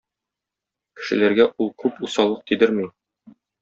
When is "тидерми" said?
2.53-2.91